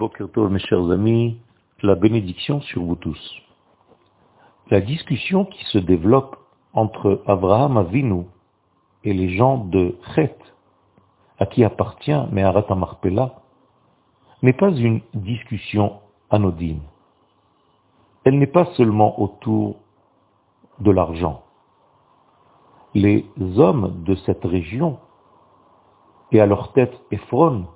Bokertov, 0.00 0.50
mes 0.50 0.60
chers 0.60 0.90
amis, 0.90 1.36
la 1.82 1.94
bénédiction 1.94 2.62
sur 2.62 2.82
vous 2.82 2.96
tous. 2.96 3.36
La 4.70 4.80
discussion 4.80 5.44
qui 5.44 5.62
se 5.66 5.76
développe 5.76 6.38
entre 6.72 7.22
Abraham 7.26 7.76
Avinu 7.76 8.24
et 9.04 9.12
les 9.12 9.36
gens 9.36 9.58
de 9.58 9.98
Chet, 10.14 10.38
à 11.38 11.44
qui 11.44 11.64
appartient 11.64 12.18
Meharat 12.32 12.74
Marpella, 12.74 13.42
n'est 14.42 14.54
pas 14.54 14.70
une 14.70 15.02
discussion 15.12 16.00
anodine. 16.30 16.80
Elle 18.24 18.38
n'est 18.38 18.46
pas 18.46 18.72
seulement 18.78 19.20
autour 19.20 19.80
de 20.78 20.92
l'argent. 20.92 21.42
Les 22.94 23.26
hommes 23.58 24.02
de 24.04 24.14
cette 24.14 24.44
région, 24.44 24.98
et 26.32 26.40
à 26.40 26.46
leur 26.46 26.72
tête 26.72 26.94
Ephron, 27.10 27.66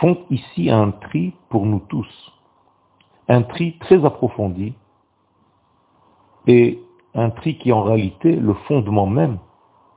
font 0.00 0.18
ici 0.30 0.70
un 0.70 0.90
tri 0.90 1.34
pour 1.48 1.66
nous 1.66 1.80
tous. 1.80 2.32
Un 3.28 3.42
tri 3.42 3.78
très 3.78 4.04
approfondi 4.04 4.74
et 6.46 6.82
un 7.14 7.30
tri 7.30 7.58
qui 7.58 7.70
est 7.70 7.72
en 7.72 7.82
réalité 7.82 8.34
le 8.34 8.54
fondement 8.54 9.06
même 9.06 9.38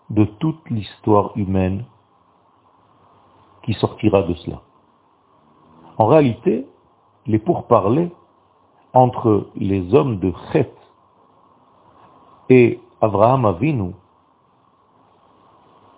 de 0.10 0.26
toute 0.26 0.70
l'histoire 0.70 1.32
humaine 1.38 1.86
qui 3.64 3.74
sortira 3.74 4.24
de 4.24 4.34
cela. 4.34 4.62
En 5.98 6.08
réalité, 6.08 6.68
les 7.28 7.40
pourparlers 7.40 8.12
entre 8.94 9.50
les 9.56 9.94
hommes 9.94 10.20
de 10.20 10.34
Chet 10.52 10.74
et 12.50 12.82
Abraham 13.00 13.46
Avinu, 13.46 13.94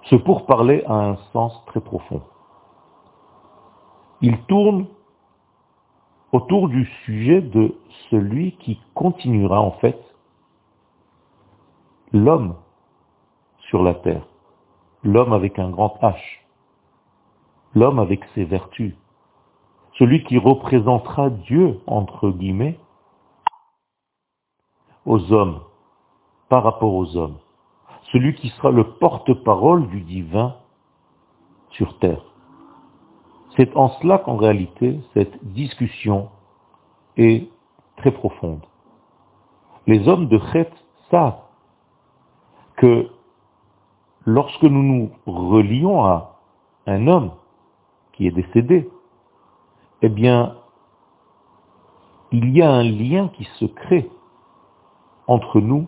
ce 0.04 0.16
pourparler 0.18 0.84
a 0.86 0.94
un 0.94 1.16
sens 1.32 1.54
très 1.66 1.80
profond 1.80 2.22
il 4.24 4.38
tourne 4.44 4.88
autour 6.32 6.70
du 6.70 6.86
sujet 7.04 7.42
de 7.42 7.76
celui 8.10 8.54
qui 8.54 8.80
continuera 8.96 9.60
en 9.62 9.72
fait 9.72 10.00
l'homme 12.14 12.56
sur 13.68 13.84
la 13.84 13.94
terre, 13.94 14.26
l'homme 15.04 15.34
avec 15.34 15.60
un 15.60 15.70
grand 15.70 16.00
H, 16.02 16.16
l'homme 17.76 18.00
avec 18.00 18.24
ses 18.34 18.46
vertus, 18.46 18.96
celui 20.00 20.24
qui 20.24 20.38
représentera 20.38 21.30
Dieu, 21.30 21.82
entre 21.86 22.30
guillemets, 22.30 22.80
aux 25.06 25.34
hommes, 25.34 25.60
par 26.48 26.64
rapport 26.64 26.94
aux 26.94 27.18
hommes, 27.18 27.40
celui 28.14 28.36
qui 28.36 28.48
sera 28.50 28.72
le 28.72 28.86
porte-parole 28.86 29.90
du 29.90 30.00
divin 30.00 30.56
sur 31.72 32.00
terre. 32.00 32.33
C'est 33.56 33.76
en 33.76 33.90
cela 34.00 34.18
qu'en 34.18 34.36
réalité, 34.36 35.00
cette 35.14 35.44
discussion 35.54 36.30
est 37.18 37.50
très 37.98 38.12
profonde. 38.12 38.66
Les 39.86 40.08
hommes 40.08 40.28
de 40.28 40.40
Chet 40.52 40.72
savent 41.12 41.42
que 42.78 43.10
lorsque 44.26 44.64
nous 44.64 44.82
nous 44.82 45.12
relions 45.26 46.04
à 46.06 46.40
un 46.88 47.08
homme 47.08 47.32
qui 48.14 48.28
est 48.28 48.32
décédé, 48.32 48.90
eh 50.02 50.10
bien, 50.10 50.56
il 52.32 52.50
y 52.50 52.62
a 52.62 52.72
un 52.72 52.84
lien 52.84 53.30
qui 53.30 53.44
se 53.60 53.66
crée 53.66 54.10
entre 55.28 55.62
nous 55.62 55.88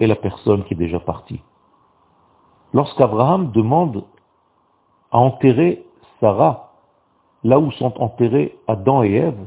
et 0.00 0.06
la 0.06 0.16
personne 0.16 0.64
qui 0.64 0.74
est 0.74 0.76
déjà 0.76 1.00
partie. 1.00 1.40
Lorsqu'Abraham 2.74 3.50
demande 3.52 4.04
à 5.10 5.18
enterrer 5.18 5.87
Sarah, 6.20 6.70
là 7.44 7.58
où 7.58 7.70
sont 7.72 8.00
enterrés 8.00 8.56
Adam 8.66 9.02
et 9.02 9.12
Ève, 9.12 9.46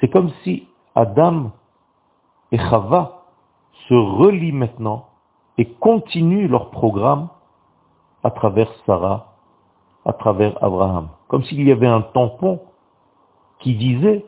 c'est 0.00 0.08
comme 0.08 0.30
si 0.42 0.68
Adam 0.94 1.50
et 2.50 2.58
Chava 2.58 3.22
se 3.88 3.94
relient 3.94 4.52
maintenant 4.52 5.06
et 5.58 5.66
continuent 5.66 6.48
leur 6.48 6.70
programme 6.70 7.28
à 8.24 8.30
travers 8.30 8.72
Sarah, 8.86 9.34
à 10.04 10.12
travers 10.12 10.62
Abraham. 10.62 11.08
Comme 11.28 11.42
s'il 11.44 11.66
y 11.66 11.72
avait 11.72 11.86
un 11.86 12.02
tampon 12.02 12.60
qui 13.58 13.74
disait, 13.74 14.24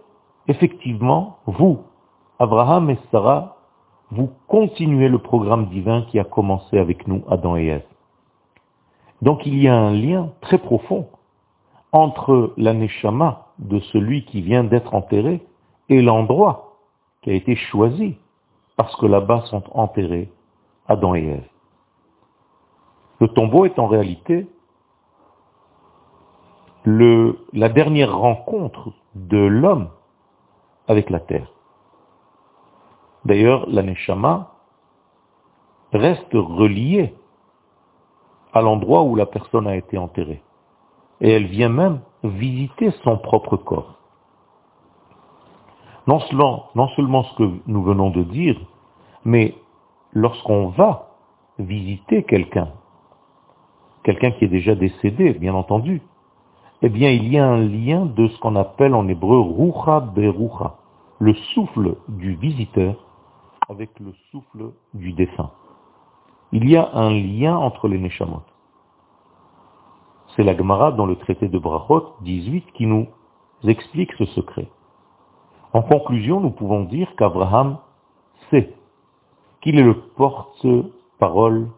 effectivement, 0.49 1.39
vous, 1.47 1.83
Abraham 2.39 2.91
et 2.91 2.99
Sarah, 3.11 3.57
vous 4.11 4.31
continuez 4.49 5.09
le 5.09 5.19
programme 5.19 5.67
divin 5.67 6.03
qui 6.03 6.19
a 6.19 6.25
commencé 6.25 6.79
avec 6.79 7.07
nous, 7.09 7.23
Adam 7.29 7.57
et 7.57 7.67
Ève. 7.67 7.85
Donc 9.23 9.47
il 9.47 9.59
y 9.61 9.69
a 9.69 9.75
un 9.75 9.93
lien 9.93 10.31
très 10.41 10.59
profond 10.59 11.09
entre 11.95 12.53
l'aneshama 12.57 13.47
de 13.61 13.79
celui 13.79 14.25
qui 14.25 14.43
vient 14.43 14.65
d'être 14.65 14.95
enterré 14.95 15.41
et 15.89 16.03
l'endroit 16.03 16.77
qui 17.23 17.31
a 17.31 17.35
été 17.35 17.55
choisi, 17.55 18.17
parce 18.77 18.95
que 18.97 19.07
là-bas 19.07 19.43
sont 19.43 19.63
enterrés 19.71 20.31
Adam 20.89 21.15
et 21.15 21.25
Ève. 21.25 21.49
Le 23.21 23.29
tombeau 23.29 23.65
est 23.65 23.79
en 23.79 23.87
réalité 23.87 24.49
la 26.85 27.69
dernière 27.69 28.15
rencontre 28.19 28.93
de 29.15 29.39
l'homme 29.39 29.89
avec 30.89 31.09
la 31.11 31.21
terre. 31.21 31.51
D'ailleurs, 33.25 33.67
l'aneshama 33.71 34.53
reste 35.93 36.35
relié 36.35 37.15
à 38.53 38.61
l'endroit 38.61 39.05
où 39.05 39.15
la 39.15 39.27
personne 39.27 39.69
a 39.69 39.77
été 39.77 39.97
enterrée 39.97 40.43
et 41.21 41.31
elle 41.31 41.47
vient 41.47 41.69
même 41.69 42.01
visiter 42.23 42.91
son 43.03 43.19
propre 43.19 43.57
corps. 43.57 43.95
Non 46.07 46.21
seulement, 46.21 46.71
ce 46.75 47.37
que 47.37 47.51
nous 47.67 47.83
venons 47.83 48.11
de 48.11 48.23
dire, 48.23 48.61
mais 49.25 49.55
lorsqu'on 50.13 50.69
va 50.69 51.11
visiter 51.59 52.25
quelqu'un, 52.25 52.69
quelqu'un 54.03 54.33
qui 54.33 54.45
est 54.45 54.49
déjà 54.49 54.75
décédé, 54.75 55.33
bien 55.33 55.55
entendu, 55.55 56.03
eh 56.83 56.91
bien 56.91 57.11
il 57.11 57.29
y 57.29 57.39
a 57.39 57.47
un 57.47 57.61
lien 57.61 58.05
de 58.05 58.29
ce 58.29 58.39
qu'on 58.41 58.57
appelle 58.57 58.95
en 58.95 59.09
hébreu 59.09 59.41
rucha 59.41 60.01
berucha, 60.01 60.77
le 61.21 61.33
souffle 61.55 61.97
du 62.09 62.35
visiteur 62.35 62.97
avec 63.71 63.99
le 64.01 64.13
souffle 64.31 64.73
du 64.93 65.13
défunt. 65.13 65.51
Il 66.53 66.69
y 66.69 66.77
a 66.77 66.91
un 66.93 67.11
lien 67.11 67.57
entre 67.57 67.89
les 67.89 67.99
neshamot. 67.99 68.43
C'est 70.37 70.43
la 70.43 70.57
Gemara 70.57 70.91
dans 70.91 71.07
le 71.07 71.15
traité 71.17 71.49
de 71.49 71.59
Brachot 71.59 72.17
18 72.23 72.73
qui 72.73 72.87
nous 72.87 73.07
explique 73.63 74.13
ce 74.15 74.25
secret. 74.27 74.69
En 75.73 75.83
conclusion, 75.83 76.41
nous 76.41 76.51
pouvons 76.51 76.83
dire 76.85 77.15
qu'Abraham 77.17 77.79
sait 78.51 78.75
qu'il 79.61 79.79
est 79.79 79.85
le 79.85 80.01
porte-parole, 80.17 81.69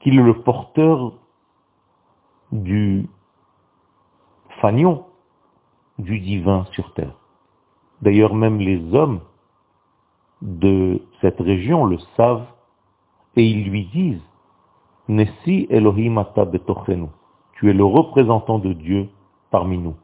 qu'il 0.00 0.18
est 0.18 0.22
le 0.22 0.42
porteur 0.42 1.12
du 2.50 3.08
fanion 4.60 5.04
du 5.98 6.18
divin 6.18 6.64
sur 6.72 6.92
terre. 6.94 7.14
D'ailleurs, 8.02 8.34
même 8.34 8.58
les 8.58 8.92
hommes 8.92 9.20
de 10.42 11.00
cette 11.20 11.40
région 11.40 11.86
le 11.86 11.98
savent 12.16 12.46
et 13.36 13.44
ils 13.44 13.68
lui 13.70 13.86
disent 13.86 14.22
Nessi 15.08 15.68
Elohim 15.70 16.18
ata 16.18 16.44
betochenu. 16.44 17.06
Tu 17.56 17.70
es 17.70 17.72
le 17.72 17.84
représentant 17.84 18.58
de 18.58 18.72
Dieu 18.72 19.08
parmi 19.50 19.78
nous. 19.78 19.96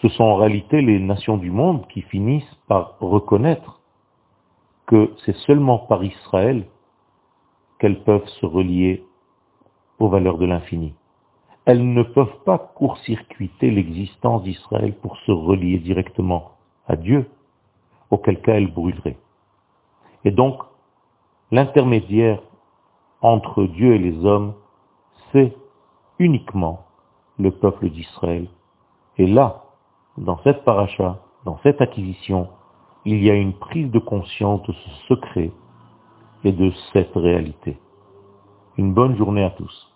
Ce 0.00 0.08
sont 0.08 0.24
en 0.24 0.36
réalité 0.36 0.80
les 0.80 0.98
nations 0.98 1.36
du 1.36 1.50
monde 1.50 1.86
qui 1.88 2.00
finissent 2.02 2.54
par 2.66 2.98
reconnaître 3.00 3.80
que 4.86 5.12
c'est 5.24 5.36
seulement 5.46 5.78
par 5.78 6.02
Israël 6.02 6.66
qu'elles 7.78 8.02
peuvent 8.02 8.28
se 8.40 8.46
relier 8.46 9.04
aux 9.98 10.08
valeurs 10.08 10.38
de 10.38 10.46
l'infini. 10.46 10.94
Elles 11.66 11.92
ne 11.92 12.02
peuvent 12.02 12.42
pas 12.46 12.58
court-circuiter 12.58 13.70
l'existence 13.70 14.42
d'Israël 14.42 14.94
pour 14.96 15.18
se 15.18 15.30
relier 15.30 15.78
directement 15.78 16.52
à 16.88 16.96
Dieu, 16.96 17.30
auquel 18.10 18.40
cas 18.40 18.54
elles 18.54 18.72
brûleraient. 18.72 19.18
Et 20.24 20.30
donc, 20.30 20.62
l'intermédiaire 21.50 22.40
entre 23.20 23.64
Dieu 23.64 23.94
et 23.94 23.98
les 23.98 24.24
hommes, 24.24 24.54
c'est 25.32 25.54
uniquement 26.20 26.84
le 27.38 27.50
peuple 27.50 27.88
d'Israël. 27.88 28.46
Et 29.18 29.26
là, 29.26 29.64
dans 30.18 30.38
cette 30.44 30.64
paracha, 30.64 31.18
dans 31.44 31.58
cette 31.62 31.80
acquisition, 31.80 32.48
il 33.04 33.24
y 33.24 33.30
a 33.30 33.34
une 33.34 33.54
prise 33.54 33.90
de 33.90 33.98
conscience 33.98 34.62
de 34.68 34.72
ce 34.72 34.90
secret 35.08 35.50
et 36.44 36.52
de 36.52 36.70
cette 36.92 37.14
réalité. 37.14 37.78
Une 38.76 38.92
bonne 38.92 39.16
journée 39.16 39.42
à 39.42 39.50
tous. 39.50 39.89